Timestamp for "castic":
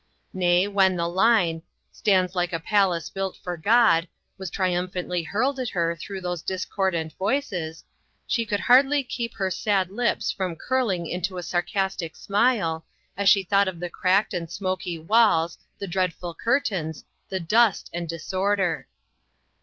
11.61-12.15